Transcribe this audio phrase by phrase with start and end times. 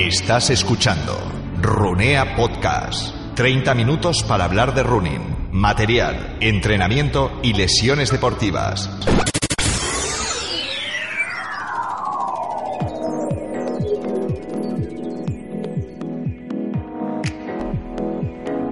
[0.00, 1.12] Estás escuchando
[1.60, 3.14] Runea Podcast.
[3.34, 8.88] 30 minutos para hablar de running, material, entrenamiento y lesiones deportivas.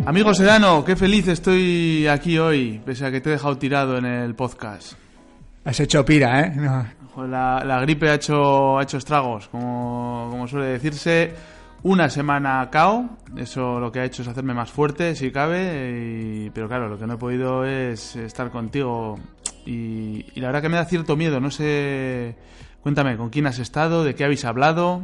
[0.07, 4.07] Amigo Sedano, qué feliz estoy aquí hoy, pese a que te he dejado tirado en
[4.07, 4.95] el podcast.
[5.69, 6.53] Has hecho pira, ¿eh?
[6.57, 7.27] No.
[7.29, 11.35] La, la gripe ha hecho, ha hecho estragos, como, como suele decirse.
[11.83, 15.93] Una semana cao, eso lo que ha hecho es hacerme más fuerte, si cabe,
[16.47, 19.19] y- pero claro, lo que no he podido es estar contigo.
[19.67, 22.35] Y, y la verdad que me da cierto miedo, no sé.
[22.83, 24.05] Cuéntame, ¿con quién has estado?
[24.05, 25.03] ¿De qué habéis hablado?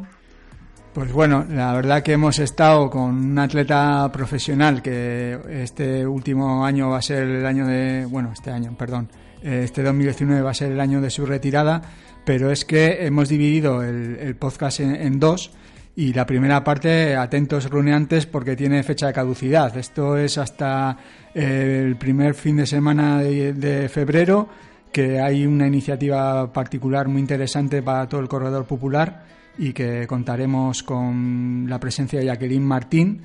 [0.94, 6.88] Pues bueno, la verdad que hemos estado con un atleta profesional que este último año
[6.90, 9.08] va a ser el año de, bueno, este año, perdón,
[9.44, 11.82] este 2019 va a ser el año de su retirada,
[12.24, 15.50] pero es que hemos dividido el, podcast en, dos
[15.94, 19.76] y la primera parte, atentos runeantes, porque tiene fecha de caducidad.
[19.76, 20.96] Esto es hasta
[21.34, 24.48] eh, el primer fin de semana de, febrero,
[24.90, 29.26] que hay una iniciativa particular muy interesante para todo el corredor popular
[29.58, 33.20] y que contaremos con la presencia de Jacqueline Martín,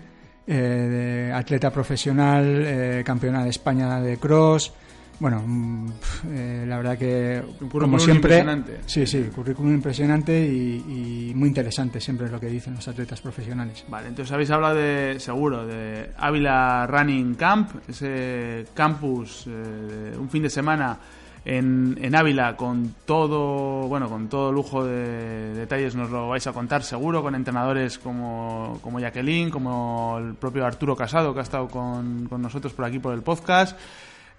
[0.45, 4.73] eh, atleta profesional, eh, campeona de España de cross.
[5.19, 5.91] Bueno, mm,
[6.29, 8.45] eh, la verdad que, currículum como siempre,
[8.85, 13.19] sí, sí, currículum impresionante y, y muy interesante siempre es lo que dicen los atletas
[13.19, 13.83] profesionales.
[13.89, 20.43] Vale, entonces habéis hablado de, seguro, de Ávila Running Camp, ese campus, eh, un fin
[20.43, 20.97] de semana
[21.43, 26.53] en, en Ávila con todo, bueno, con todo lujo de detalles nos lo vais a
[26.53, 31.67] contar seguro, con entrenadores como, como Jacqueline, como el propio Arturo Casado que ha estado
[31.67, 33.77] con, con nosotros por aquí por el podcast.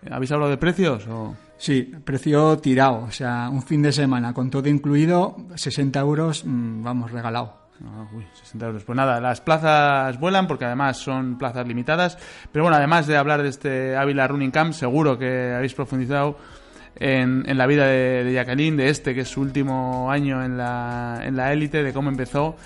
[0.09, 1.07] ¿Habéis hablado de precios?
[1.09, 1.35] O?
[1.59, 6.83] Sí, precio tirado, o sea, un fin de semana con todo incluido, 60 euros, mm,
[6.83, 7.61] vamos, regalado.
[7.85, 8.85] Ah, uy, 60 euros.
[8.85, 12.19] Pues nada, las plazas vuelan porque además son plazas limitadas.
[12.53, 16.37] Pero bueno, además de hablar de este Ávila Running Camp, seguro que habéis profundizado
[16.97, 20.59] en, en la vida de, de Jacqueline, de este que es su último año en
[20.59, 22.57] la, en la élite, de cómo empezó.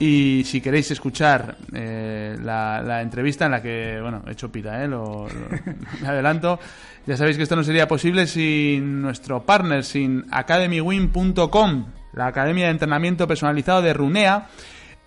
[0.00, 4.86] Y si queréis escuchar eh, la, entrevista en la que, bueno, he hecho pita, ¿eh?
[4.86, 5.48] lo, lo-
[6.00, 6.60] me adelanto,
[7.04, 12.70] ya sabéis que esto no sería posible sin nuestro partner, sin academywin.com, la academia de
[12.70, 14.46] entrenamiento personalizado de Runea,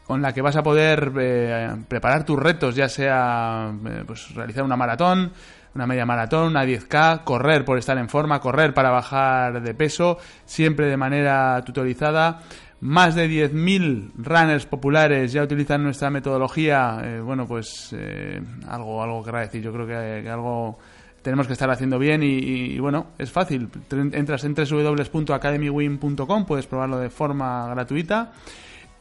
[0.06, 4.64] con la que vas a poder eh, preparar tus retos, ya sea eh, pues, realizar
[4.64, 5.32] una maratón,
[5.74, 10.18] una media maratón, una 10K, correr por estar en forma, correr para bajar de peso,
[10.44, 12.42] siempre de manera tutorizada.
[12.82, 17.00] Más de 10.000 runners populares ya utilizan nuestra metodología.
[17.04, 19.62] Eh, bueno, pues eh, algo, algo querrá decir.
[19.62, 20.80] Yo creo que, algo
[21.22, 23.70] tenemos que estar haciendo bien y, y, bueno, es fácil.
[23.92, 28.32] Entras en www.academywin.com, puedes probarlo de forma gratuita.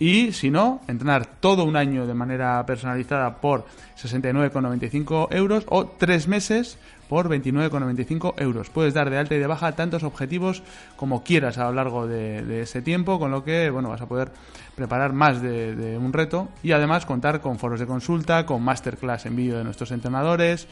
[0.01, 3.67] Y si no, entrenar todo un año de manera personalizada por
[4.03, 8.71] 69,95 euros o tres meses por 29,95 euros.
[8.71, 10.63] Puedes dar de alta y de baja tantos objetivos
[10.97, 14.31] como quieras a lo largo de, ese tiempo, con lo que bueno vas a poder
[14.75, 19.27] preparar más de, de un reto y además contar con foros de consulta, con masterclass
[19.27, 20.67] en vídeo de nuestros entrenadores,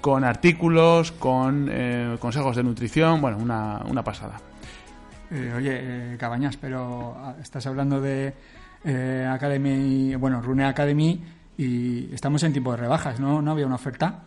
[0.00, 4.40] con artículos, con eh, consejos de nutrición, bueno, una, una pasada.
[5.30, 8.34] Eh, oye, eh, Cabañas, pero ah, estás hablando de
[8.84, 11.22] eh, Academy, bueno, Rune Academy
[11.56, 13.42] y estamos en tiempo de rebajas, ¿no?
[13.42, 14.24] ¿No había una oferta?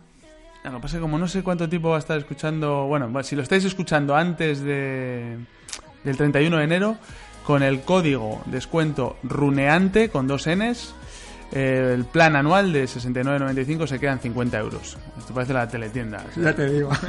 [0.64, 3.22] Lo que pasa es que como no sé cuánto tiempo va a estar escuchando, bueno,
[3.22, 5.36] si lo estáis escuchando antes de,
[6.02, 6.96] del 31 de enero,
[7.44, 10.92] con el código descuento runeante con dos Ns,
[11.52, 14.96] eh, el plan anual de 69,95 se quedan 50 euros.
[15.18, 16.24] Esto parece la teletienda.
[16.36, 16.90] Ya te digo.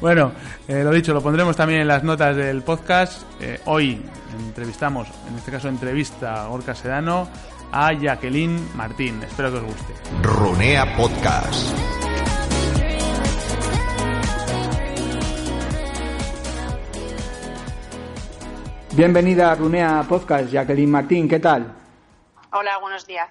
[0.00, 0.32] Bueno,
[0.68, 3.22] eh, lo dicho, lo pondremos también en las notas del podcast.
[3.40, 4.00] Eh, hoy
[4.46, 7.28] entrevistamos, en este caso entrevista a Gorka Sedano,
[7.72, 9.20] a Jacqueline Martín.
[9.22, 9.94] Espero que os guste.
[10.22, 11.72] Runea Podcast.
[18.94, 21.74] Bienvenida a Runea Podcast, Jacqueline Martín, ¿qué tal?
[22.52, 23.28] Hola, buenos días.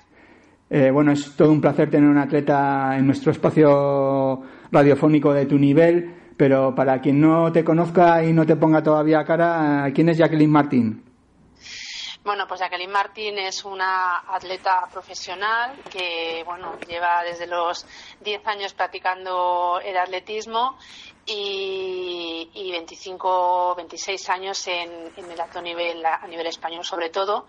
[0.74, 4.42] Eh, bueno, es todo un placer tener un atleta en nuestro espacio
[4.72, 9.26] radiofónico de tu nivel, pero para quien no te conozca y no te ponga todavía
[9.26, 11.04] cara, ¿quién es Jacqueline Martín?
[12.24, 17.86] Bueno, pues Jacqueline Martín es una atleta profesional que, bueno, lleva desde los
[18.22, 20.78] 10 años practicando el atletismo
[21.26, 27.48] y, y 25, 26 años en el alto nivel, a nivel español sobre todo.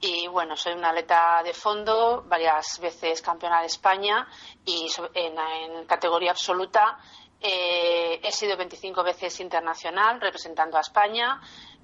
[0.00, 4.26] Y bueno, soy una atleta de fondo, varias veces campeona de España
[4.64, 6.98] y en, en categoría absoluta
[7.40, 11.40] eh, he sido 25 veces internacional representando a España,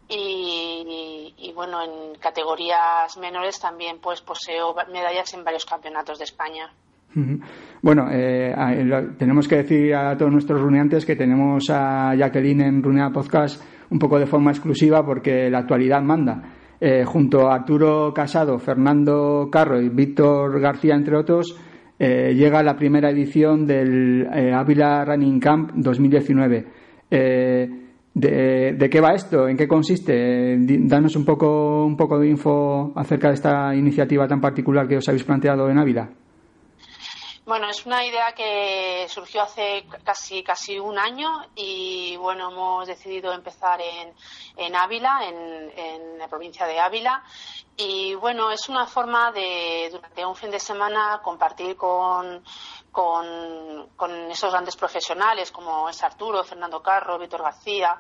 [0.09, 6.71] y, bueno, en categorías menores también pues poseo medallas en varios campeonatos de España.
[7.81, 8.55] Bueno, eh,
[9.19, 13.99] tenemos que decir a todos nuestros runeantes que tenemos a Jacqueline en Runea Podcast un
[13.99, 16.56] poco de forma exclusiva porque la actualidad manda.
[16.81, 21.57] Eh, junto a Arturo Casado, Fernando Carro y Víctor García, entre otros,
[21.99, 26.67] eh, llega la primera edición del Ávila Running Camp 2019.
[27.09, 29.49] De, qué va esto?
[29.49, 30.57] ¿En qué consiste?
[30.59, 35.09] Danos un poco, un poco de info acerca de esta iniciativa tan particular que os
[35.09, 36.11] habéis planteado en Ávila.
[37.47, 43.33] Bueno, es una idea que surgió hace casi casi un año y bueno, hemos decidido
[43.33, 44.13] empezar en,
[44.57, 47.23] en Ávila, en, en la provincia de Ávila.
[47.77, 52.43] Y bueno, es una forma de durante un fin de semana compartir con,
[52.91, 57.97] con, esos grandes profesionales como es Arturo, Fernando Carro, Víctor García,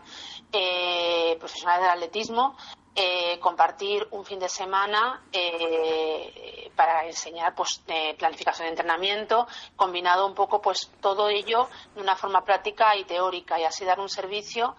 [0.50, 2.56] eh, profesionales del atletismo,
[2.96, 7.82] eh, compartir un fin de semana eh, para enseñar pues
[8.18, 9.46] planificación de entrenamiento
[9.76, 14.00] combinado un poco pues todo ello de una forma práctica y teórica y así dar
[14.00, 14.76] un servicio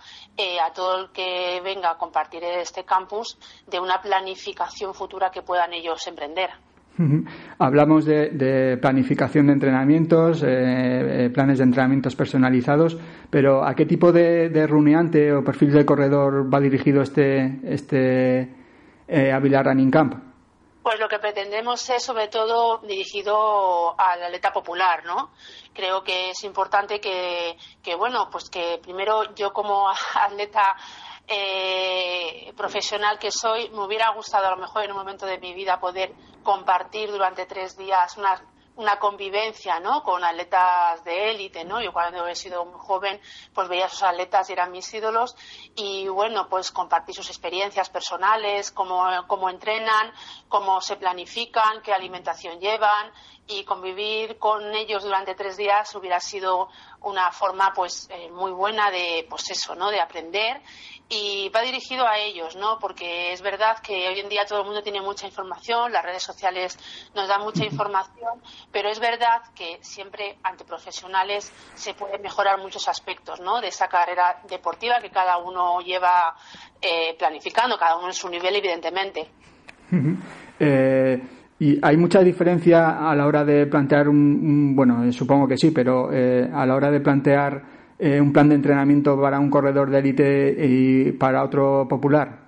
[0.62, 5.74] a todo el que venga a compartir este campus de una planificación futura que puedan
[5.74, 6.52] ellos emprender.
[7.60, 10.48] Hablamos de, planificación de entrenamientos, eh,
[11.26, 12.98] eh, planes de entrenamientos personalizados,
[13.30, 18.50] pero ¿a qué tipo de, runeante o perfil de corredor va dirigido este, este
[19.08, 20.16] eh, Running Camp?
[20.82, 25.32] Pues lo que pretendemos es sobre todo dirigido al atleta popular, ¿no?
[25.74, 27.56] Creo que es importante que
[27.96, 30.76] bueno, pues que primero yo como atleta
[31.28, 35.54] eh, profesional que soy, me hubiera gustado a lo mejor en un momento de mi
[35.54, 36.14] vida poder
[36.44, 38.42] compartir durante tres días una,
[38.78, 40.04] una convivencia ¿no?
[40.04, 41.66] con atletas de élite.
[41.66, 41.82] ¿no?
[41.82, 43.20] Yo cuando he sido muy joven
[43.54, 45.36] pues veía a esos atletas y eran mis ídolos
[45.76, 50.14] y bueno, pues compartir sus experiencias personales, cómo, cómo entrenan,
[50.48, 53.12] cómo se planifican, qué alimentación llevan
[53.48, 56.68] y convivir con ellos durante tres días hubiera sido
[57.02, 60.62] una forma pues eh, muy buena de pues eso no de aprender.
[61.10, 64.66] Y va dirigido a ellos no porque es verdad que hoy en día todo el
[64.66, 66.78] mundo tiene mucha información las redes sociales
[67.16, 68.42] nos dan mucha información
[68.74, 73.88] pero es verdad que siempre ante profesionales se puede mejorar muchos aspectos no de esa
[73.88, 76.36] carrera deportiva que cada uno lleva
[76.82, 79.32] eh, planificando cada uno en su nivel evidentemente.
[80.60, 85.58] Eh ¿Y hay mucha diferencia a la hora de plantear un, bueno, eh, supongo que
[85.58, 87.64] sí, pero eh, a la hora de plantear
[87.98, 92.47] eh, un plan de entrenamiento para un corredor de élite y para otro popular?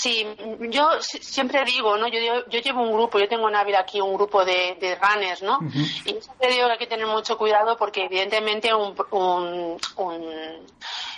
[0.00, 0.26] Sí,
[0.70, 2.08] yo siempre digo, ¿no?
[2.08, 5.58] Yo, yo, llevo un grupo, yo tengo en Ávila aquí un grupo de, runners, ¿no?
[6.06, 9.78] Y siempre digo que hay que tener mucho cuidado porque evidentemente un, un,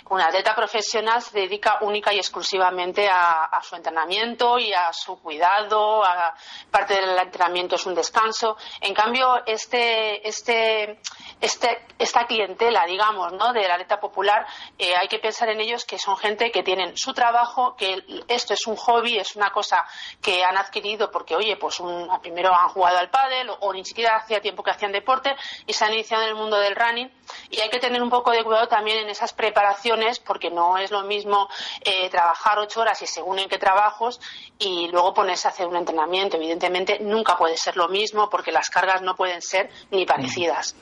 [0.09, 6.03] un atleta profesional se dedica única y exclusivamente a, su entrenamiento y a su cuidado,
[6.03, 6.35] a,
[6.69, 8.57] parte del entrenamiento es un descanso.
[8.81, 10.99] En cambio, este, este,
[11.43, 13.51] este, esta clientela, digamos, ¿no?
[13.51, 14.47] del atleta popular,
[14.79, 18.53] eh, hay que pensar en ellos que son gente que tienen su trabajo, que esto
[18.53, 19.85] es un hobby, es una cosa
[20.21, 23.83] que han adquirido porque, oye, pues un, primero han jugado al pádel o, o ni
[23.83, 25.35] siquiera hacía tiempo que hacían deporte
[25.67, 27.11] y se han iniciado en el mundo del running
[27.49, 30.91] y hay que tener un poco de cuidado también en esas preparaciones porque no es
[30.91, 31.49] lo mismo
[31.81, 34.21] eh, trabajar ocho horas y según en qué trabajos
[34.59, 36.37] y luego ponerse a hacer un entrenamiento.
[36.37, 40.75] Evidentemente nunca puede ser lo mismo porque las cargas no pueden ser ni parecidas.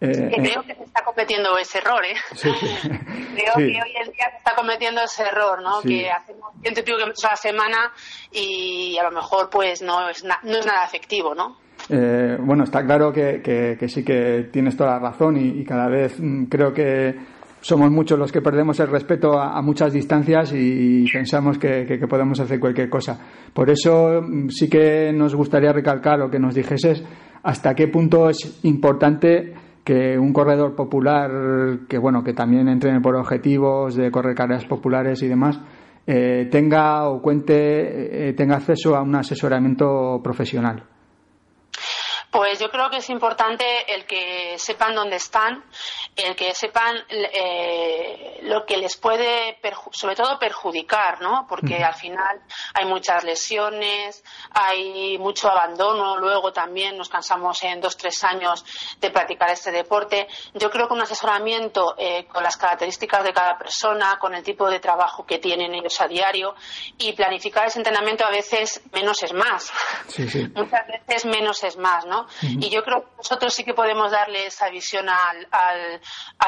[0.00, 2.14] Eh, creo que se está cometiendo ese error, ¿eh?
[3.34, 5.80] creo que hoy en día se está cometiendo ese error, ¿no?
[5.82, 7.92] Que hacemos ciento y pico kilómetros a la semana
[8.30, 11.56] y a lo mejor pues no es, no es nada efectivo, ¿no?
[11.90, 16.44] Eh, bueno, está claro que, sí que tienes toda la razón y, cada vez mm,
[16.44, 17.14] creo que
[17.60, 22.60] somos muchos los que perdemos el respeto a, muchas distancias y pensamos que, podemos hacer
[22.60, 23.18] cualquier cosa.
[23.52, 27.02] Por eso mm, sí que nos gustaría recalcar o que nos dijeses
[27.42, 29.54] hasta qué punto es importante
[29.88, 31.30] que un corredor popular,
[31.88, 35.58] que bueno, que también entrene por objetivos de correr carreras populares y demás,
[36.06, 40.84] eh, tenga o cuente, eh, tenga acceso a un asesoramiento profesional.
[42.30, 43.64] Pues yo creo que es importante
[43.94, 45.64] el que sepan dónde están,
[46.18, 49.58] el que sepan eh, lo que les puede,
[49.92, 51.46] sobre todo perjudicar, ¿no?
[51.48, 52.42] Porque al final
[52.74, 58.64] hay muchas lesiones, hay mucho abandono, luego también nos cansamos en dos, tres años
[59.00, 60.26] de practicar este deporte.
[60.54, 64.68] Yo creo que un asesoramiento eh, con las características de cada persona, con el tipo
[64.68, 66.54] de trabajo que tienen ellos a diario
[66.98, 69.72] y planificar ese entrenamiento a veces menos es más.
[70.54, 72.26] Muchas veces menos es más, ¿no?
[72.42, 76.00] Y yo creo que nosotros sí que podemos darle esa visión al, al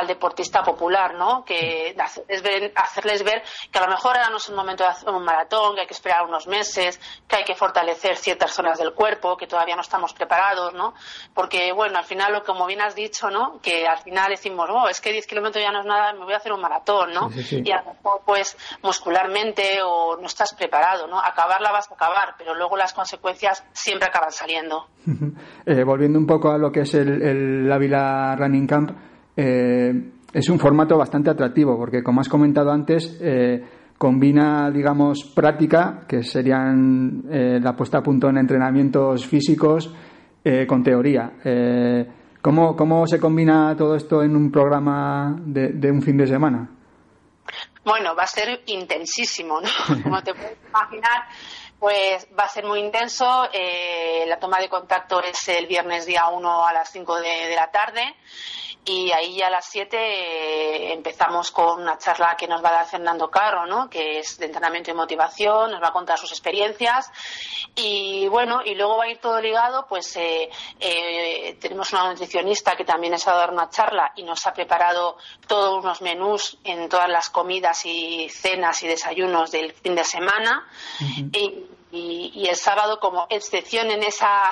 [0.06, 1.44] deportista popular, ¿no?
[1.44, 4.90] Que hacerles ver, hacerles ver que a lo mejor ahora no es un momento de
[4.90, 8.78] hacer un maratón, que hay que esperar unos meses, que hay que fortalecer ciertas zonas
[8.78, 10.94] del cuerpo, que todavía no estamos preparados, ¿no?
[11.34, 13.60] Porque, bueno, al final, como bien has dicho, ¿no?
[13.60, 16.34] Que al final decimos, oh, es que 10 kilómetros ya no es nada, me voy
[16.34, 17.30] a hacer un maratón, ¿no?
[17.50, 21.20] Y a lo mejor, pues, muscularmente o no estás preparado, ¿no?
[21.20, 24.86] Acabarla vas a acabar, pero luego las consecuencias siempre acaban saliendo.
[25.66, 28.90] Eh, volviendo un poco a lo que es el, el Ávila Running Camp,
[29.40, 33.62] eh, es un formato bastante atractivo porque, como has comentado antes, eh,
[33.96, 39.94] combina, digamos, práctica, que serían la puesta a punto en entrenamientos físicos,
[40.66, 41.32] con teoría.
[42.40, 46.70] ¿cómo, ¿Cómo se combina todo esto en un programa de, de un fin de semana?
[47.84, 49.68] Bueno, va a ser intensísimo, ¿no?
[50.02, 51.24] Como te puedes imaginar,
[51.78, 53.48] pues va a ser muy intenso.
[53.52, 57.70] Eh, la toma de contacto es el viernes día 1 a las 5 de, la
[57.70, 58.02] tarde
[58.84, 62.86] y ahí a las 7 eh, empezamos con una charla que nos va a dar
[62.86, 63.90] Fernando Carro, ¿no?
[63.90, 67.10] que es de entrenamiento y motivación, nos va a contar sus experiencias.
[67.74, 70.48] Y bueno, y luego va a ir todo ligado, pues eh,
[71.60, 75.84] tenemos una nutricionista que también es a dar una charla y nos ha preparado todos
[75.84, 80.66] unos menús en todas las comidas y cenas y desayunos del fin de semana.
[81.32, 84.50] Y y, el sábado como excepción en esa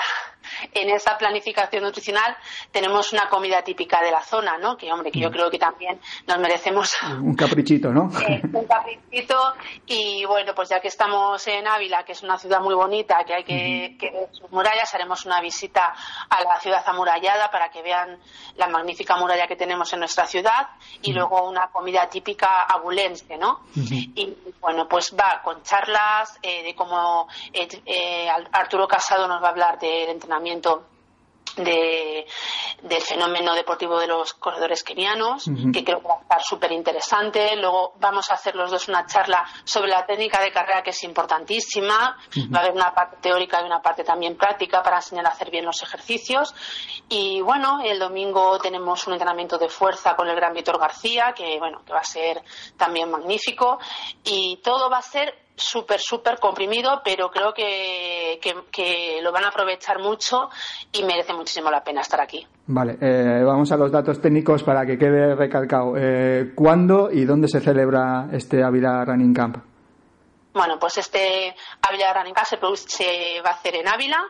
[0.72, 2.36] en esa planificación nutricional
[2.70, 4.76] tenemos una comida típica de la zona, ¿no?
[4.76, 5.32] Que hombre, que yo mm.
[5.32, 8.10] creo que también nos merecemos un caprichito, ¿no?
[8.20, 9.54] Eh, un caprichito
[9.86, 13.34] y bueno, pues ya que estamos en Ávila, que es una ciudad muy bonita, que
[13.34, 15.94] hay que, ver sus murallas, haremos una visita
[16.28, 18.18] a la ciudad amurallada para que vean
[18.56, 20.68] la magnífica muralla que tenemos en nuestra ciudad
[21.02, 23.60] y luego una comida típica abulense, ¿no?
[23.74, 29.50] Y bueno, pues va con charlas eh, de cómo eh, Arturo Casado nos va a
[29.50, 30.27] hablar del entrenamiento
[31.58, 32.26] de,
[32.82, 37.56] del fenómeno deportivo de los corredores kenianos, que creo que va a estar súper interesante.
[37.56, 41.02] Luego vamos a hacer los dos una charla sobre la técnica de carrera, que es
[41.04, 42.16] importantísima.
[42.54, 45.50] Va a haber una parte teórica y una parte también práctica para enseñar a hacer
[45.50, 46.54] bien los ejercicios.
[47.08, 51.58] Y bueno, el domingo tenemos un entrenamiento de fuerza con el gran Víctor García, que
[51.58, 52.42] bueno, que va a ser
[52.76, 53.78] también magnífico.
[54.24, 59.48] Y todo va a ser súper, súper comprimido, pero creo que, que, lo van a
[59.48, 60.48] aprovechar mucho
[60.92, 62.46] y merece muchísimo la pena estar aquí.
[62.66, 65.94] Vale, eh, vamos a los datos técnicos para que quede recalcado.
[65.96, 69.56] Eh, ¿Cuándo y dónde se celebra este Ávila Running Camp?
[70.52, 74.20] Bueno, pues este Ávila Running Camp se, va a hacer en Ávila,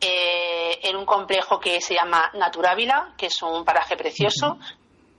[0.00, 4.58] eh, en un complejo que se llama Naturávila, que es un paraje precioso.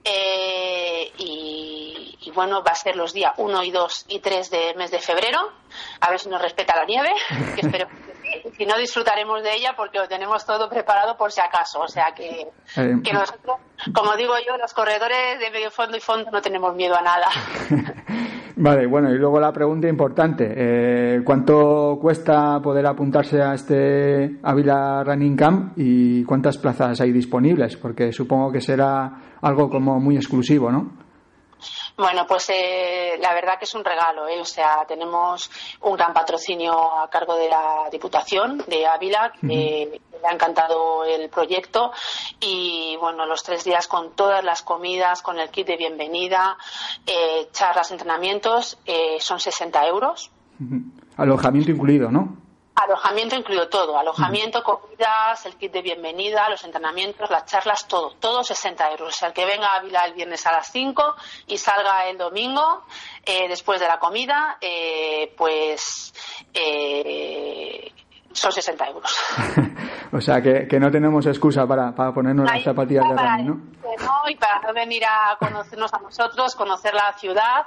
[0.04, 4.90] Eh, y, bueno, va a ser los días 1 y 2 y 3 del mes
[4.90, 5.38] de febrero.
[6.00, 7.10] A ver si nos respeta la nieve,
[7.54, 7.88] que espero.
[8.56, 11.80] Si no, disfrutaremos de ella porque lo tenemos todo preparado por si acaso.
[11.80, 13.56] O sea que, eh, que nosotros,
[13.94, 17.28] como digo yo, los corredores de medio fondo y fondo no tenemos miedo a nada.
[18.56, 20.52] Vale, bueno, y luego la pregunta importante.
[20.54, 27.76] Eh, ¿Cuánto cuesta poder apuntarse a este Ávila Running Camp y cuántas plazas hay disponibles?
[27.76, 31.11] Porque supongo que será algo como muy exclusivo, ¿no?
[32.02, 34.40] Bueno, pues eh, la verdad que es un regalo, ¿eh?
[34.40, 35.48] o sea, tenemos
[35.82, 41.30] un gran patrocinio a cargo de la Diputación de Ávila, que le ha encantado el
[41.30, 41.92] proyecto
[42.40, 46.56] y bueno, los tres días con todas las comidas, con el kit de bienvenida,
[47.06, 50.32] eh, charlas, entrenamientos, eh, son 60 euros.
[51.16, 52.36] Alojamiento incluido, ¿no?
[52.74, 58.42] Alojamiento incluido todo, alojamiento, comidas, el kit de bienvenida, los entrenamientos, las charlas, todo, todo
[58.42, 59.08] 60 euros.
[59.08, 61.14] O sea, el que venga a Ávila el viernes a las 5
[61.48, 62.84] y salga el domingo
[63.26, 66.14] eh, después de la comida, eh, pues
[66.54, 67.92] eh,
[68.32, 69.18] son 60 euros.
[70.12, 73.54] o sea, que, que, no tenemos excusa para, para ponernos las zapatillas de running, ¿no?
[73.98, 74.30] ¿no?
[74.30, 77.66] Y para venir a conocernos a nosotros, conocer la ciudad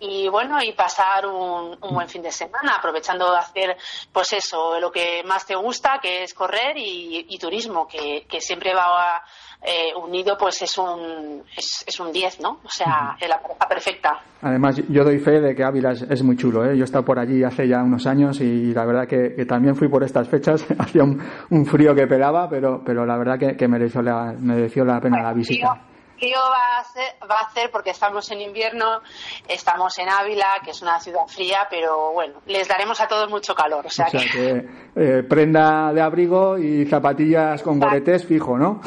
[0.00, 3.76] y bueno, y pasar un, buen fin de semana, aprovechando de hacer,
[4.12, 8.74] pues eso, lo que más te gusta, que es correr y, turismo, que, que, siempre
[8.74, 9.22] va
[9.62, 12.60] eh, unido, pues es un es, es un 10, ¿no?
[12.64, 14.20] O sea, es la pareja perfecta.
[14.42, 16.76] Además, yo doy fe de que Ávila es, muy chulo, ¿eh?
[16.76, 19.88] Yo he estado por allí hace ya unos años y la verdad que, también fui
[19.88, 24.34] por estas fechas, hacía un, frío que pelaba, pero, pero la verdad que, mereció, la,
[24.38, 28.40] mereció la pena la visita frío va a, ser, va a hacer porque estamos en
[28.40, 29.00] invierno,
[29.48, 33.54] estamos en Ávila, que es una ciudad fría, pero bueno, les daremos a todos mucho
[33.54, 33.86] calor.
[33.86, 34.66] O sea, que,
[34.96, 38.80] eh, prenda de abrigo y zapatillas con goretes fijo, ¿no?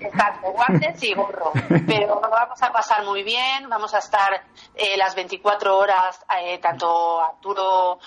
[0.00, 1.52] Exacto, guantes y gorro.
[1.86, 4.42] Pero vamos a pasar muy bien, vamos a estar
[4.74, 7.98] eh, las 24 horas, eh, tanto Arturo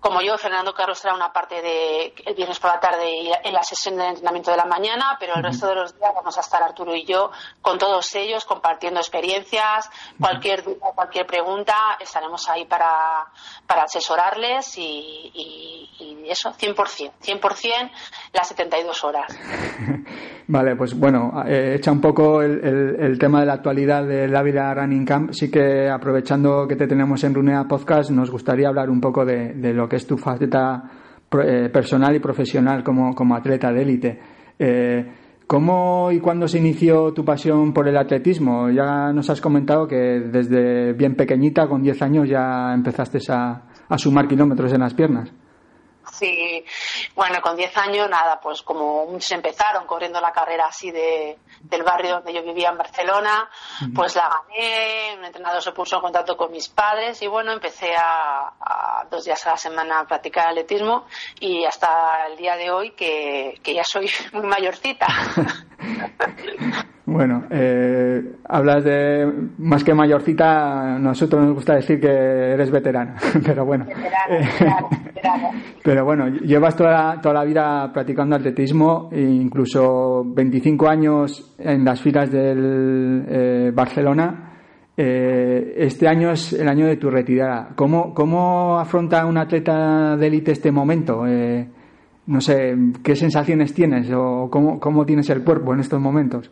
[0.00, 3.62] como yo, Fernando Carlos será una parte de el viernes por la tarde en la
[3.62, 6.62] sesión de entrenamiento de la mañana, pero el resto de los días vamos a estar
[6.62, 7.30] Arturo y yo
[7.60, 9.90] con todos todos ellos, compartiendo experiencias,
[10.20, 13.26] cualquier duda, cualquier pregunta, estaremos ahí para,
[13.66, 17.90] para asesorarles y, y, y eso, 100%, 100%
[18.32, 19.36] las 72 horas.
[20.52, 24.74] Vale, pues bueno, eh, echa un poco el, el, tema de la actualidad del Ávila
[24.74, 25.30] Running Camp.
[25.30, 29.54] Sí que aprovechando que te tenemos en Runea Podcast, nos gustaría hablar un poco de,
[29.54, 30.90] de lo que es tu faceta
[31.44, 34.20] eh, personal y profesional como, como atleta de élite.
[34.58, 35.12] Eh,
[35.46, 38.70] ¿Cómo y cuándo se inició tu pasión por el atletismo?
[38.70, 43.98] Ya nos has comentado que desde bien pequeñita, con 10 años, ya empezaste a, a
[43.98, 45.32] sumar kilómetros en las piernas.
[46.12, 46.64] Sí,
[47.14, 51.82] bueno, con 10 años, nada, pues como muchos empezaron corriendo la carrera así de, del
[51.82, 53.48] barrio donde yo vivía en Barcelona,
[53.94, 57.94] pues la gané, un entrenador se puso en contacto con mis padres y bueno, empecé
[57.96, 61.06] a, a dos días a la semana a practicar atletismo
[61.38, 65.06] y hasta el día de hoy que, que ya soy muy mayorcita.
[67.10, 69.28] Bueno, eh, hablas de
[69.58, 73.84] más que mayorcita, nosotros nos gusta decir que eres veterana, pero bueno.
[73.84, 74.88] Veterano.
[75.82, 81.84] Pero bueno, llevas toda la, toda la vida practicando atletismo, e incluso 25 años en
[81.84, 84.46] las filas del eh, Barcelona.
[84.96, 87.70] Eh, este año es el año de tu retirada.
[87.74, 91.26] ¿Cómo, cómo afronta un atleta de élite este momento?
[91.26, 91.68] Eh,
[92.26, 96.50] no sé, ¿qué sensaciones tienes o cómo, cómo tienes el cuerpo en estos momentos?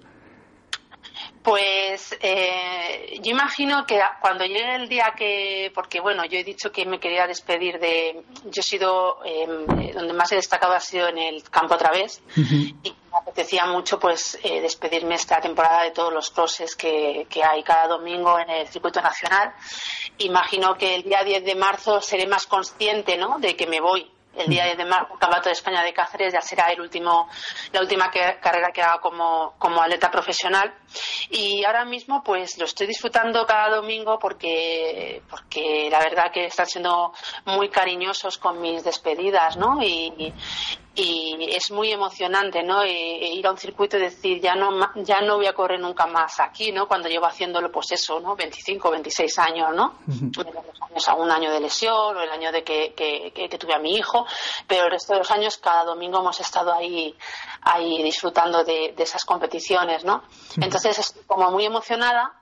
[1.43, 6.73] Pues eh, yo imagino que cuando llegue el día que, porque bueno, yo he dicho
[6.73, 9.47] que me quería despedir de, yo he sido, eh,
[9.95, 12.77] donde más he destacado ha sido en el campo otra vez uh -huh.
[12.83, 17.43] y me apetecía mucho pues eh, despedirme esta temporada de todos los crosses que, que,
[17.43, 19.55] hay cada domingo en el circuito nacional.
[20.19, 23.39] Imagino que el día 10 de marzo seré más consciente, ¿no?
[23.39, 26.41] De que me voy el día de marzo, el Campeonato de España de Cáceres ya
[26.41, 27.29] será el último,
[27.73, 30.75] la última carrera que haga como, como atleta profesional.
[31.31, 36.67] Y ahora mismo, pues lo estoy disfrutando cada domingo porque, porque la verdad que están
[36.67, 37.13] siendo
[37.45, 39.83] muy cariñosos con mis despedidas, ¿no?
[39.83, 40.33] Y,
[41.01, 42.83] y es muy emocionante, ¿no?
[42.83, 45.79] E, e ir a un circuito y decir, ya no, ya no voy a correr
[45.79, 46.89] nunca más aquí, ¿no?
[46.89, 48.35] Cuando llevo haciéndolo, pues eso, ¿no?
[48.35, 49.95] 25, 26 años, ¿no?
[50.09, 53.79] Años, un año de lesión o el año de que, que, que, que, tuve a
[53.79, 54.27] mi hijo,
[54.67, 57.15] pero el resto de los años, cada domingo hemos estado ahí,
[57.63, 60.25] ahí disfrutando de, de esas competiciones, ¿no?
[60.61, 62.35] Entonces, estoy como muy emocionada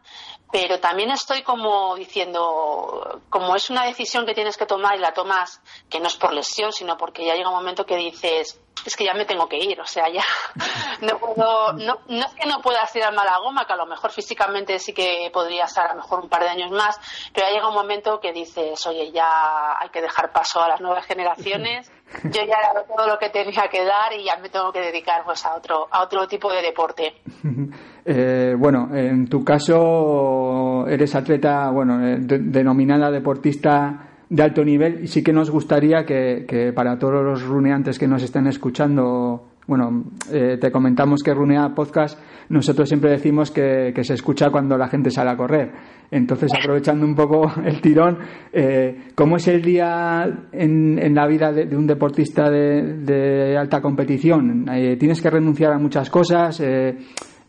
[0.58, 5.12] pero también estoy como diciendo, como es una decisión que tienes que tomar y la
[5.12, 8.96] tomas, que no es por lesión, sino porque ya llega un momento que dices, es
[8.96, 10.24] que ya me tengo que ir, o sea, ya
[11.00, 14.10] no puedo, no, no es que no pueda tirar mala goma, que a lo mejor
[14.10, 16.98] físicamente sí que podría estar a lo mejor un par de años más,
[17.34, 20.80] pero ya llega un momento que dices, oye, ya hay que dejar paso a las
[20.80, 21.90] nuevas generaciones,
[22.24, 24.80] yo ya he dado todo lo que tenía que dar y ya me tengo que
[24.80, 27.14] dedicar pues a otro, a otro tipo de deporte.
[28.08, 35.04] Eh, bueno, en tu caso eres atleta, bueno, eh, de, denominada deportista de alto nivel
[35.04, 39.44] y sí que nos gustaría que, que para todos los runeantes que nos estén escuchando,
[39.66, 44.76] bueno, eh, te comentamos que Runea Podcast, nosotros siempre decimos que, que, se escucha cuando
[44.76, 45.72] la gente sale a correr.
[46.10, 48.18] Entonces, aprovechando un poco el tirón,
[48.52, 53.56] eh, ¿cómo es el día en, en la vida de, de, un deportista de, de
[53.56, 54.66] alta competición?
[54.70, 56.60] Eh, ¿Tienes que renunciar a muchas cosas?
[56.60, 56.96] Eh,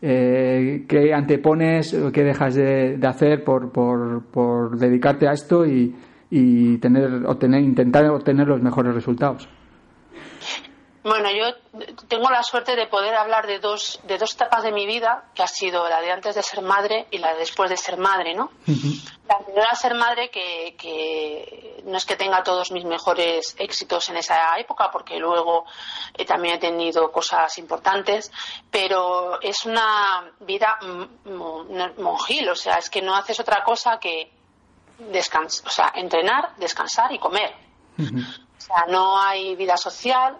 [0.00, 5.66] eh, qué antepones o qué dejas de, de hacer por, por, por, dedicarte a esto
[5.66, 5.92] y,
[6.30, 9.48] y tener, obtener, intentar obtener los mejores resultados.
[11.08, 11.54] Bueno, yo
[12.08, 15.42] tengo la suerte de poder hablar de dos, de dos etapas de mi vida, que
[15.42, 18.34] ha sido la de antes de ser madre y la de después de ser madre,
[18.34, 18.50] ¿no?
[18.66, 19.18] Uh -huh.
[19.26, 24.16] La primera ser madre que, que, no es que tenga todos mis mejores éxitos en
[24.16, 25.64] esa época, porque luego
[26.14, 28.30] eh, también he tenido cosas importantes,
[28.70, 30.78] pero es una vida
[31.96, 34.37] monjil, o sea, es que no haces otra cosa que
[34.98, 37.54] descansar, o sea, entrenar, descansar y comer.
[37.98, 38.44] Uh -huh.
[38.58, 40.36] O sea, no hay vida social,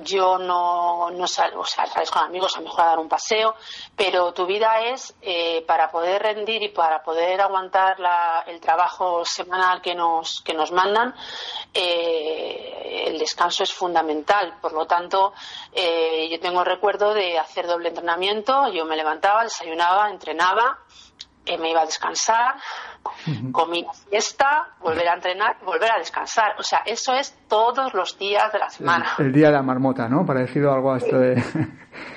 [0.00, 3.08] yo no, no salgo, o sea, sales con amigos a lo mejor a dar un
[3.08, 3.54] paseo,
[3.94, 9.24] pero tu vida es eh, para poder rendir y para poder aguantar la, el trabajo
[9.24, 11.14] semanal que nos, que nos mandan,
[11.74, 14.58] eh, el descanso es fundamental.
[14.62, 15.34] Por lo tanto,
[15.72, 20.78] eh, yo tengo el recuerdo de hacer doble entrenamiento, yo me levantaba, desayunaba, entrenaba,
[21.58, 22.54] me iba a descansar,
[23.52, 26.54] Comida, siesta, volver a entrenar, volver a descansar.
[26.58, 29.12] O sea, eso es todos los días de la semana.
[29.18, 30.24] El, día de la marmota, ¿no?
[30.26, 31.42] Parecido algo a esto de...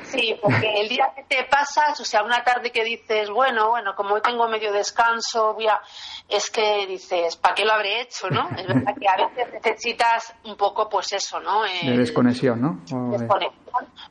[0.03, 3.95] Sí, porque el día que te pasas, o sea, una tarde que dices, bueno, bueno,
[3.95, 5.81] como hoy tengo medio descanso, voy a...
[6.29, 8.49] es que dices, ¿para qué lo habré hecho, no?
[8.57, 11.63] Es verdad que a veces necesitas un poco, pues eso, ¿no?
[11.63, 12.79] de desconexión, ¿no?
[13.11, 13.65] desconexión.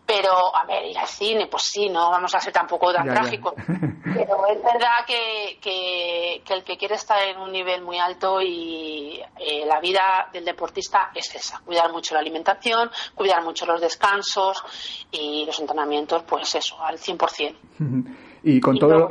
[0.06, 3.54] Pero, a ver, ir al cine, pues sí, no vamos a ser tampoco tan trágicos.
[4.04, 9.20] Pero es verdad que, que, el que quiere estar en un nivel muy alto y
[9.38, 14.62] eh, la vida del deportista es esa, cuidar mucho la alimentación, cuidar mucho los descansos
[15.10, 17.54] y los entrenamientos, pues eso, al 100%.
[18.44, 19.08] y con todo lo,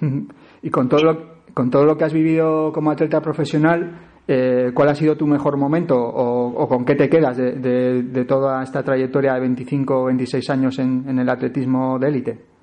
[0.62, 4.88] y con todo lo, con todo lo que has vivido como atleta profesional, eh, ¿cuál
[4.88, 9.40] ha sido tu mejor momento o, con qué te quedas de, toda esta trayectoria de
[9.40, 12.55] 25 o 26 años en, el atletismo de élite?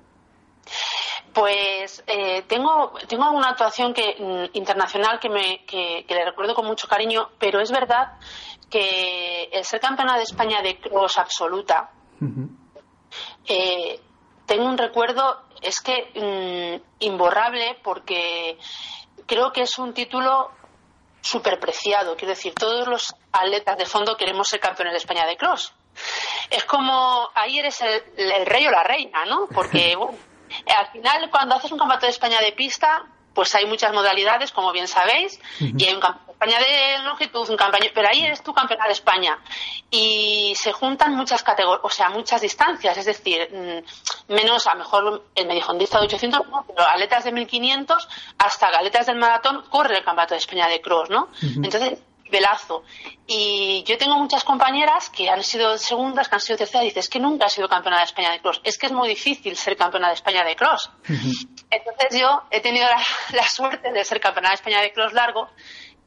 [1.34, 6.66] Pues eh, tengo, tengo una actuación que, mm, internacional que, me, que, le recuerdo con
[6.66, 8.12] mucho cariño, pero es verdad
[8.70, 11.90] que el ser campeona de España de cross absoluta,
[13.46, 14.00] eh,
[14.46, 18.56] tengo un recuerdo, es que mm, imborrable, porque
[19.26, 20.50] creo que es un título
[21.20, 22.16] súper preciado.
[22.16, 25.74] Quiero decir, todos los atletas de fondo queremos ser campeones de España de cross.
[26.50, 29.48] Es como ahí eres el, rey o la reina, ¿no?
[29.52, 29.96] Porque
[30.66, 34.72] al final cuando haces un campeonato de España de pista, pues hay muchas modalidades, como
[34.72, 38.42] bien sabéis, y hay un campeonato de España de longitud, un campeonato, pero ahí eres
[38.42, 39.38] tú campeona de España.
[39.90, 44.78] Y se juntan muchas categorías, o sea, muchas distancias, es decir, mm, menos, a lo
[44.80, 50.04] mejor el mediofondista de 800, pero atletas de 1500 hasta galetas del maratón corre el
[50.04, 51.28] campeonato de España de cross, ¿no?
[51.42, 51.98] Entonces,
[52.30, 52.82] velazo.
[53.26, 57.08] Y yo tengo muchas compañeras que han sido segundas, que han sido terceras, y dices
[57.08, 58.60] que nunca he sido campeona de España de cross.
[58.64, 60.90] Es que es muy difícil ser campeona de España de cross.
[61.70, 62.86] Entonces yo he tenido
[63.32, 65.48] la, suerte de ser campeona de España de cross largo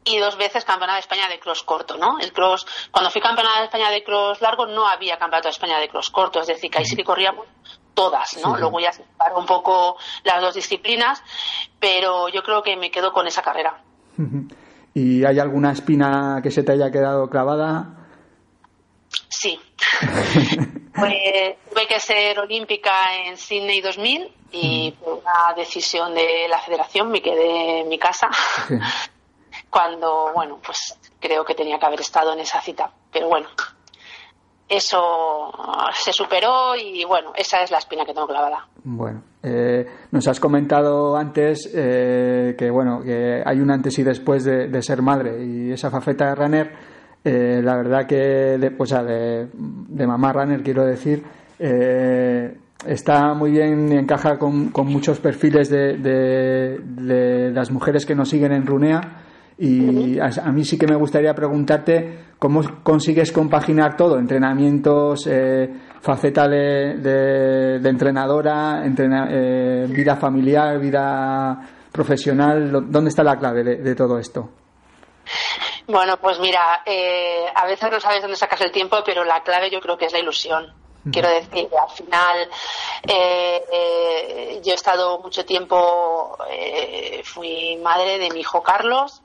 [0.04, 2.20] y dos veces campeona de España de cross corto, ¿no?
[2.20, 5.80] El cross, cuando fui campeona de España de cross largo no había campeonato de España
[5.80, 7.46] de cross corto, es decir, que ahí sí que corríamos
[7.94, 8.56] todas, ¿no?
[8.56, 9.04] Luego ya se
[9.36, 11.22] un poco las dos disciplinas,
[11.80, 13.82] pero yo creo que me quedo con esa carrera.
[14.98, 18.08] ¿Y hay alguna espina que se te haya quedado clavada?
[19.30, 19.60] Sí.
[20.96, 22.92] tuve que ser olímpica
[23.24, 28.28] en Sydney 2000 y por una decisión de la federación me quedé en mi casa.
[29.70, 32.92] Cuando, bueno, pues creo que tenía que haber estado en esa cita.
[33.12, 33.50] Pero bueno,
[34.68, 35.54] eso
[35.94, 38.68] se superó y bueno, esa es la espina que tengo clavada.
[38.84, 44.44] Bueno, eh, nos has comentado antes eh, que bueno que hay un antes y después
[44.44, 46.72] de, ser madre y esa faceta de runner,
[47.24, 51.24] eh, la verdad que de, pues, de, de mamá runner quiero decir
[52.86, 58.30] está muy bien y encaja con, con muchos perfiles de, de, las mujeres que nos
[58.30, 59.02] siguen en Runea.
[59.60, 65.68] Y a, mí sí que me gustaría preguntarte cómo consigues compaginar todo, entrenamientos, eh,
[66.02, 71.60] faceta de, entrenadora, eh, vida familiar, vida
[71.92, 72.92] profesional.
[72.92, 74.50] ¿Dónde está la clave de, todo esto?
[75.88, 79.70] Bueno, pues mira, eh, a veces no sabes dónde sacas el tiempo, pero la clave
[79.70, 80.74] yo creo que es la ilusión.
[81.12, 82.50] Quiero decir al final
[83.08, 89.22] eh, eh, yo he estado mucho tiempo, eh, fui madre de mi hijo Carlos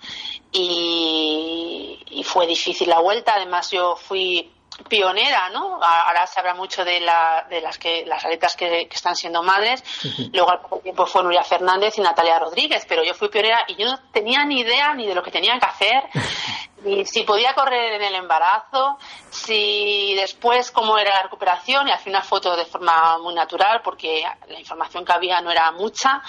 [0.52, 3.34] y, fue difícil la vuelta.
[3.34, 4.50] Además yo fui
[4.88, 5.80] pionera, ¿no?
[5.82, 9.82] Ahora se habla mucho de, la, de las que las atletas que, están siendo madres.
[10.32, 13.76] Luego al poco tiempo fue Nuria Fernández y Natalia Rodríguez, pero yo fui pionera y
[13.76, 16.04] yo no tenía ni idea ni de lo que tenían que hacer,
[16.84, 18.98] ni si podía correr en el embarazo,
[19.30, 24.24] si después cómo era la recuperación y final fue todo de forma muy natural porque
[24.48, 26.22] la información que había no era mucha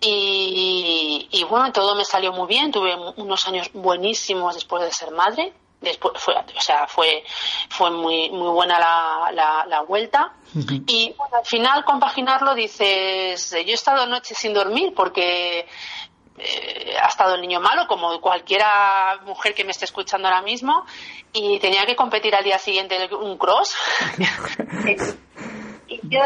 [0.00, 5.10] y, y bueno, todo me salió muy bien, tuve unos años buenísimos después de ser
[5.12, 7.24] madre después fue o sea fue
[7.68, 10.32] fue muy muy buena la, la, vuelta.
[10.54, 15.66] Y bueno, al final compaginarlo dices yo he estado noches sin dormir porque
[16.38, 20.84] eh, ha estado el niño malo como cualquiera mujer que me esté escuchando ahora mismo
[21.32, 23.74] y tenía que competir al día siguiente un cross
[25.88, 26.20] Y yo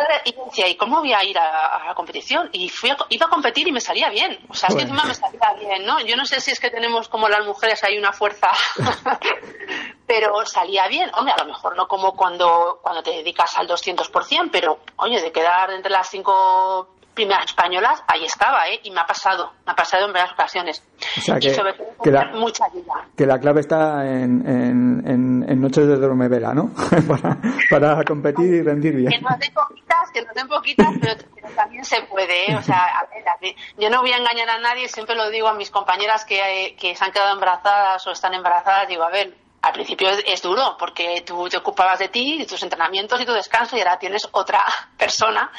[0.46, 2.50] decía, ¿y cómo voy a ir a, la competición?
[2.52, 4.38] Y fui iba a competir y me salía bien.
[4.48, 6.00] O sea, es que encima me salía bien, ¿no?
[6.00, 8.48] Yo no sé si es que tenemos como las mujeres hay una fuerza,
[10.06, 11.10] pero salía bien.
[11.14, 15.30] Hombre, a lo mejor no como cuando, cuando te dedicas al 200%, pero oye, de
[15.30, 18.80] quedar entre las cinco primeras españolas, ahí estaba, ¿eh?
[18.84, 20.82] Y me ha pasado, me ha pasado en varias ocasiones.
[21.18, 21.54] O sea, que,
[22.02, 23.06] que la, mucha ayuda.
[23.16, 26.70] Que la clave está en, en, en, noches de dormevela, ¿no?
[27.08, 27.38] para,
[27.70, 29.10] para competir y rendir bien.
[29.10, 31.14] Que no de poquitas que nos den poquitas, pero,
[31.54, 32.56] también se puede, ¿eh?
[32.56, 33.06] O sea, a
[33.40, 36.76] ver, yo no voy a engañar a nadie, siempre lo digo a mis compañeras que,
[36.78, 40.76] que se han quedado embarazadas o están embarazadas, digo, a ver, al principio es, duro
[40.78, 44.28] porque tú te ocupabas de ti, de tus entrenamientos y tu descanso y ahora tienes
[44.32, 44.62] otra
[44.98, 45.50] persona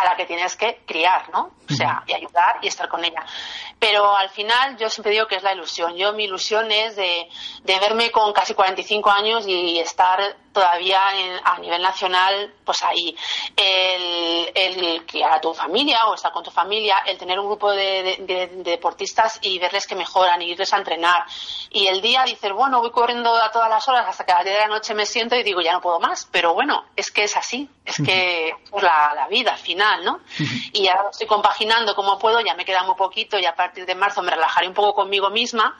[0.00, 1.50] a la que tienes que criar, ¿no?
[1.68, 3.24] O sea, y ayudar y estar con ella.
[3.80, 5.96] Pero al final yo siempre digo que es la ilusión.
[5.96, 7.28] Yo mi ilusión es de,
[7.62, 11.00] de verme con casi 45 años y estar todavía
[11.44, 13.16] a nivel nacional, pues ahí,
[13.56, 17.70] el, el criar a tu familia o estar con tu familia, el tener un grupo
[17.70, 21.24] de, deportistas y verles que mejoran y irles a entrenar.
[21.70, 24.44] Y el día dices, bueno, voy corriendo a todas las horas hasta que a las
[24.44, 26.28] 10 de la noche me siento y digo, ya no puedo más.
[26.30, 30.20] Pero bueno, es que es así, es que es la, la, vida final, ¿no?
[30.72, 33.94] Y ahora estoy compaginando como puedo, ya me queda muy poquito y a partir de
[33.94, 35.76] marzo me relajaré un poco conmigo misma.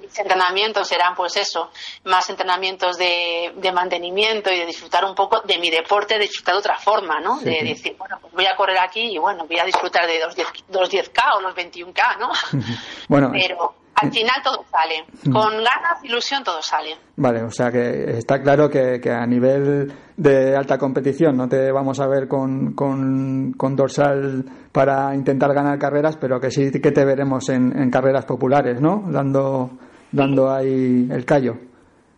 [0.00, 1.70] mis entrenamientos serán pues eso,
[2.04, 6.54] más entrenamientos de de, mantenimiento y de disfrutar un poco de mi deporte, de disfrutar
[6.54, 7.40] de otra forma, ¿no?
[7.40, 10.90] de decir, bueno, pues voy a correr aquí y bueno, voy a disfrutar de los
[10.90, 12.30] 10, k o los 21K, ¿no?
[13.08, 15.04] bueno, pero al final todo sale.
[15.24, 16.96] Con ganas, ilusión, todo sale.
[17.16, 22.00] Vale, o sea que está claro que, a nivel de alta competición no te vamos
[22.00, 27.48] a ver con, con, dorsal para intentar ganar carreras, pero que sí que te veremos
[27.48, 29.04] en, en carreras populares, ¿no?
[29.06, 29.70] Dando,
[30.10, 31.56] dando ahí el callo.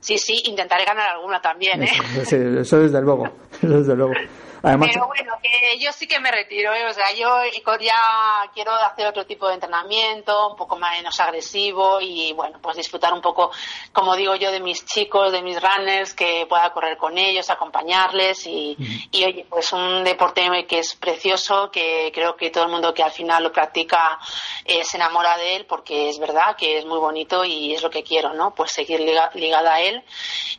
[0.01, 1.89] Sí, sí, intentaré ganar alguna también, ¿eh?
[2.25, 3.25] Sí, eso desde luego,
[3.61, 4.15] desde luego.
[4.63, 6.87] Pero bueno, que yo sí que me retiro, ¿eh?
[6.87, 7.39] o sea, yo
[7.81, 13.13] ya quiero hacer otro tipo de entrenamiento, un poco menos agresivo y bueno, pues disfrutar
[13.13, 13.51] un poco,
[13.93, 18.47] como digo yo, de mis chicos, de mis runners, que pueda correr con ellos, acompañarles
[18.47, 18.77] y,
[19.11, 23.03] y oye, pues un deporte que es precioso, que creo que todo el mundo que
[23.03, 24.19] al final lo practica
[24.65, 27.91] eh, se enamora de él porque es verdad que es muy bonito y es lo
[27.91, 28.55] que quiero, ¿no?
[28.55, 30.03] Pues seguir ligada a él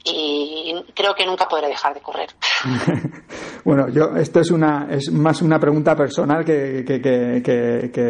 [0.04, 2.30] y creo que nunca podré dejar de correr.
[3.64, 8.02] bueno, yo esto es una es más una pregunta personal que, que, que,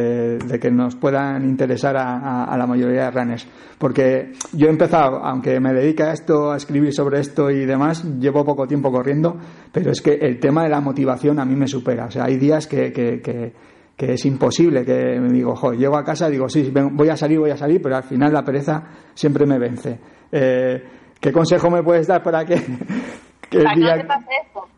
[0.46, 3.48] de que nos puedan interesar a, la mayoría de runners.
[3.78, 8.04] Porque yo he empezado aunque me dedique a esto a escribir sobre esto y demás
[8.20, 9.38] llevo poco tiempo corriendo
[9.72, 12.06] pero es que el tema de la motivación a mí me supera.
[12.06, 13.54] O sea hay días que, que,
[13.98, 17.52] es imposible que me digo jo, llego a casa digo sí voy a salir voy
[17.52, 18.84] a salir pero al final la pereza
[19.14, 20.00] siempre me vence.
[20.32, 20.84] Eh,
[21.20, 22.56] ¿qué consejo me puedes dar para que,
[23.52, 24.08] el día...
[24.54, 24.71] Pues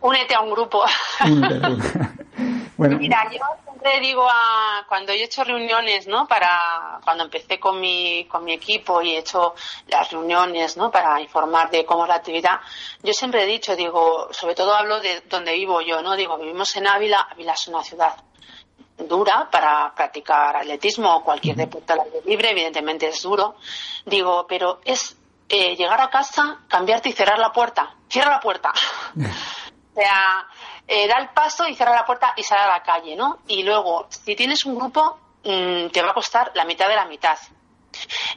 [0.00, 0.84] únete a un grupo.
[2.78, 6.28] Mira, yo siempre digo a, cuando yo he hecho reuniones, ¿no?
[6.28, 9.54] Para, cuando empecé con mi, con mi equipo y he hecho
[9.88, 10.90] las reuniones, ¿no?
[10.90, 12.60] Para informar de cómo es la actividad,
[13.02, 16.14] yo siempre he dicho, digo, sobre todo hablo de donde vivo yo, ¿no?
[16.14, 18.14] Digo, vivimos en Ávila, Ávila es una ciudad
[18.96, 23.56] dura para practicar atletismo o cualquier deporte al aire libre, evidentemente es duro.
[24.04, 25.16] Digo, pero es
[25.48, 27.94] eh, llegar a casa, cambiarte y cerrar la puerta.
[28.08, 28.72] Cierra la puerta.
[29.98, 30.46] o sea,
[30.86, 33.38] eh, da el paso y cierra la puerta y sale a la calle, ¿no?
[33.48, 37.04] Y luego, si tienes un grupo, mm, te va a costar la mitad de la
[37.04, 37.36] mitad.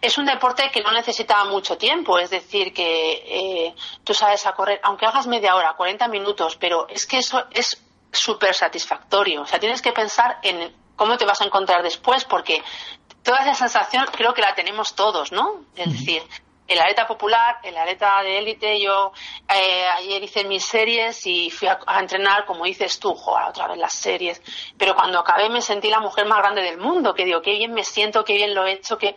[0.02, 4.54] Es un deporte que no necesita mucho tiempo, es decir, que eh, tú sabes a
[4.54, 7.80] correr, aunque hagas media hora, 40 minutos, pero es que eso es
[8.12, 9.44] súper satisfactorio.
[9.44, 12.64] O sea, tienes que pensar en cómo te vas a encontrar después, porque
[13.22, 15.62] toda esa sensación creo que la tenemos todos, ¿no?
[15.76, 16.24] Es decir,
[16.74, 19.12] el atleta popular, el atleta de élite, yo
[19.50, 23.78] eh, ayer hice mis series y fui a, entrenar, como dices tú, joder, otra vez
[23.78, 24.42] las series,
[24.78, 27.74] pero cuando acabé me sentí la mujer más grande del mundo, que digo, qué bien
[27.74, 29.16] me siento, qué bien lo he hecho, que...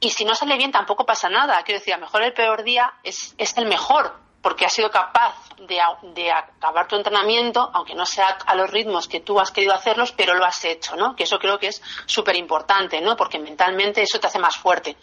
[0.00, 2.64] y si no sale bien tampoco pasa nada, quiero decir, a lo mejor el peor
[2.64, 5.34] día es, es el mejor, porque has sido capaz
[5.68, 5.76] de,
[6.14, 10.14] de, acabar tu entrenamiento, aunque no sea a los ritmos que tú has querido hacerlos,
[10.16, 11.14] pero lo has hecho, ¿no?
[11.14, 13.14] Que eso creo que es súper importante, ¿no?
[13.14, 14.96] Porque mentalmente eso te hace más fuerte.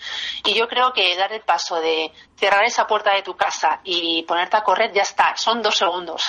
[0.44, 4.24] Y yo creo que dar el paso de cerrar esa puerta de tu casa y
[4.24, 6.24] ponerte a correr, ya está, son dos segundos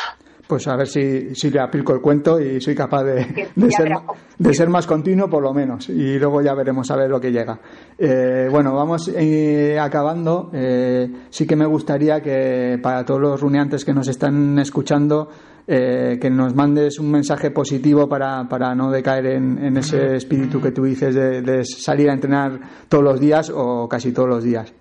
[0.46, 3.92] pues a ver si, si le aplico el cuento y soy capaz de, de, ser,
[4.38, 7.32] de, ser, más continuo por lo menos y luego ya veremos a ver lo que
[7.32, 7.58] llega.
[7.98, 10.50] Eh, bueno, vamos eh, acabando.
[10.52, 15.28] Eh, sí que me gustaría que para todos los runeantes que nos están escuchando
[15.68, 20.70] que nos mandes un mensaje positivo para, para no decaer en, en ese espíritu que
[20.70, 24.72] tú dices de salir a entrenar todos los días o casi todos los días.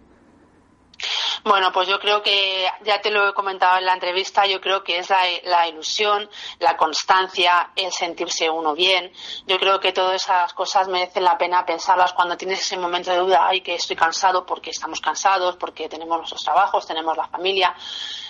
[1.45, 4.83] Bueno, pues yo creo que, ya te lo he comentado en la entrevista, yo creo
[4.83, 5.11] que es
[5.43, 6.27] la, ilusión,
[6.57, 9.13] la constancia, el sentirse uno bien.
[9.45, 13.17] Yo creo que todas esas cosas merecen la pena pensarlas cuando tienes ese momento de
[13.17, 17.75] duda, ay, que estoy cansado porque estamos cansados, porque tenemos nuestros trabajos, tenemos la familia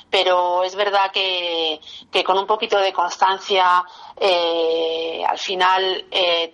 [0.08, 1.80] pero es verdad que,
[2.12, 3.84] que con un poquito de constancia
[4.16, 6.54] eh, al final eh,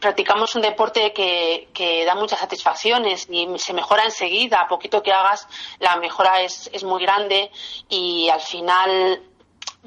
[0.00, 4.58] practicamos un deporte que, que, da muchas satisfacciones y se mejora enseguida.
[4.58, 5.46] A poquito que hagas,
[5.78, 7.50] la mejora es, es muy grande
[7.88, 9.22] y al final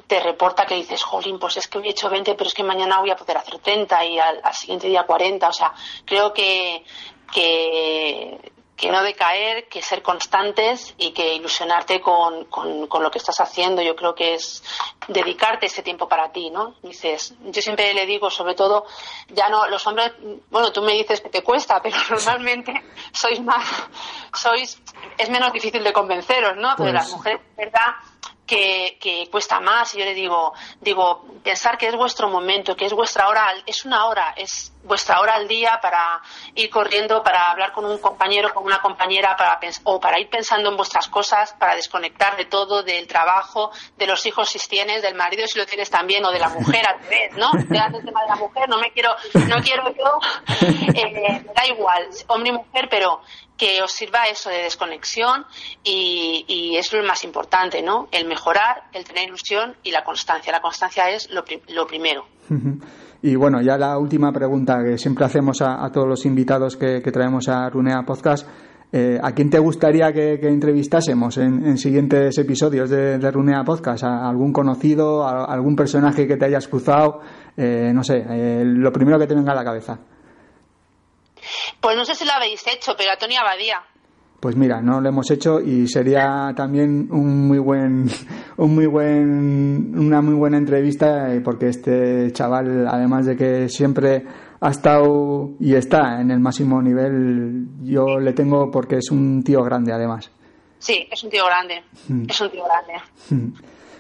[0.08, 2.64] te reporta que dices, jolín, pues es que hoy he hecho 20, pero es que
[2.64, 5.48] mañana voy a poder hacer 30 y al, al siguiente día 40.
[5.48, 5.74] O sea,
[6.06, 6.84] creo que,
[7.32, 8.53] que,
[8.84, 13.40] que no decaer, que ser constantes y que ilusionarte con, con, con, lo que estás
[13.40, 13.82] haciendo.
[13.82, 14.62] Yo creo que es
[15.08, 16.76] dedicarte ese tiempo para ti, ¿no?
[16.82, 18.86] Dices, yo siempre le digo, sobre todo,
[19.30, 20.12] ya no, los hombres,
[20.50, 22.74] bueno, tú me dices que te cuesta, pero normalmente
[23.14, 23.66] sois más,
[24.34, 24.82] sois,
[25.18, 26.76] es menos difícil de convenceros, ¿no?
[26.76, 27.96] Pero las mujeres, ¿verdad?
[28.46, 29.94] Que, que, cuesta más.
[29.96, 33.86] Y yo le digo digo pensar que es vuestro momento que es vuestra hora es
[33.86, 36.22] una hora es vuestra hora al día para
[36.56, 40.70] ir corriendo para hablar con un compañero con una compañera para o para ir pensando
[40.70, 45.16] en vuestras cosas para desconectar de todo del trabajo de los hijos si tienes del
[45.16, 48.28] marido si lo tienes también o de la mujer al revés no el tema de
[48.28, 49.16] la mujer no me quiero
[49.48, 50.20] no quiero yo
[50.94, 53.22] eh, da igual hombre y mujer pero
[53.58, 55.46] que os sirva eso de desconexión
[55.84, 58.08] y, y es lo más importante, ¿no?
[58.12, 60.52] El mejorar, el tener ilusión y la constancia.
[60.52, 62.26] La constancia es lo, lo primero.
[63.22, 67.48] Y bueno, ya la última pregunta que siempre hacemos a, todos los invitados que, traemos
[67.48, 68.48] a Runea Podcast.
[68.92, 74.04] Eh, ¿A quién te gustaría que, entrevistásemos en, en, siguientes episodios de, de Runea Podcast?
[74.04, 75.24] ¿A algún conocido?
[75.24, 77.22] ¿A algún personaje que te hayas cruzado?
[77.56, 80.00] Eh, no sé, eh, lo primero que te venga a la cabeza.
[81.82, 83.84] Pues no sé si lo habéis hecho, pero a Tony Abadía.
[84.40, 88.10] Pues mira, no lo hemos hecho y sería también un muy buen,
[88.58, 94.26] un muy buen, una muy buena entrevista porque este chaval, además de que siempre
[94.60, 99.64] ha estado y está en el máximo nivel, yo le tengo porque es un tío
[99.64, 100.30] grande además.
[100.78, 102.26] Sí, es un tío grande, mm.
[102.30, 102.94] es un tío grande.
[103.30, 103.54] Mm.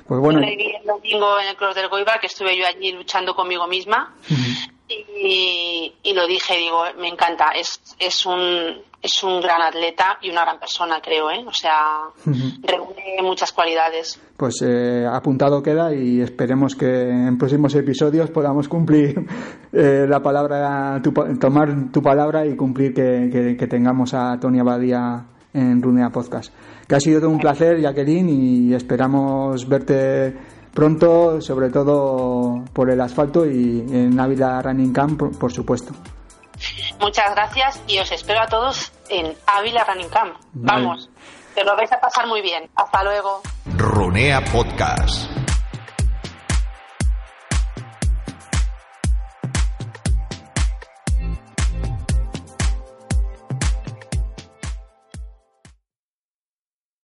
[0.05, 0.41] Pues bueno.
[0.41, 3.33] Yo le vi el domingo en el Cross del Goibar que estuve yo allí luchando
[3.33, 4.13] conmigo misma.
[4.29, 4.72] Mm.
[5.21, 10.29] Y, y, lo dije, digo, me encanta, es, es, un, es un gran atleta y
[10.29, 11.43] una gran persona, creo, ¿eh?
[11.45, 12.59] O sea, uh -huh.
[12.63, 14.19] reúne muchas cualidades.
[14.37, 19.15] Pues eh, apuntado queda y esperemos que en próximos episodios podamos cumplir
[19.73, 24.59] eh, la palabra, tu, tomar tu palabra y cumplir que, que, que tengamos a Tony
[24.59, 26.53] Abadía en Runea Podcast.
[26.87, 30.33] Que ha sido todo un placer, Jacqueline, y esperamos verte
[30.73, 35.93] pronto, sobre todo por el asfalto y en Ávila Running Camp, por, por, supuesto.
[36.99, 40.35] Muchas gracias y os espero a todos en Ávila Running Camp.
[40.53, 40.85] Vale.
[40.85, 41.09] Vamos,
[41.53, 42.69] te lo vais a pasar muy bien.
[42.75, 43.41] Hasta luego.
[43.77, 45.42] Runea Podcast